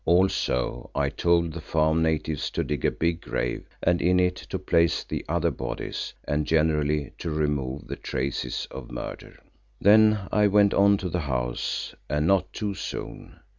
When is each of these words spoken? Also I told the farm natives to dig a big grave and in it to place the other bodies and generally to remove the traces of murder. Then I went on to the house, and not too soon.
Also 0.03 0.89
I 0.95 1.09
told 1.11 1.53
the 1.53 1.61
farm 1.61 2.01
natives 2.01 2.49
to 2.49 2.63
dig 2.63 2.83
a 2.85 2.89
big 2.89 3.21
grave 3.21 3.67
and 3.83 4.01
in 4.01 4.19
it 4.19 4.35
to 4.35 4.57
place 4.57 5.03
the 5.03 5.23
other 5.29 5.51
bodies 5.51 6.11
and 6.23 6.47
generally 6.47 7.11
to 7.19 7.29
remove 7.29 7.85
the 7.85 7.97
traces 7.97 8.67
of 8.71 8.89
murder. 8.89 9.37
Then 9.79 10.21
I 10.31 10.47
went 10.47 10.73
on 10.73 10.97
to 10.97 11.09
the 11.09 11.19
house, 11.19 11.93
and 12.09 12.25
not 12.25 12.51
too 12.51 12.73
soon. 12.73 13.41